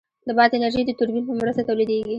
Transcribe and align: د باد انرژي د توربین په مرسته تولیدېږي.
د 0.27 0.29
باد 0.37 0.51
انرژي 0.55 0.81
د 0.85 0.91
توربین 0.99 1.23
په 1.27 1.33
مرسته 1.39 1.61
تولیدېږي. 1.67 2.09